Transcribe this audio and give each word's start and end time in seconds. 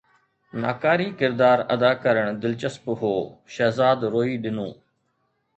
ناڪاري 0.63 1.07
ڪردار 1.19 1.59
ادا 1.75 1.91
ڪرڻ 2.03 2.25
دلچسپ 2.43 2.85
هو، 3.01 3.13
شهزاد 3.55 3.99
روئي 4.13 4.33
ڏنو 4.43 4.69